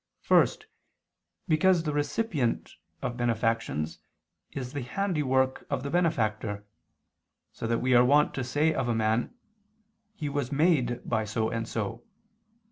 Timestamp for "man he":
8.95-10.27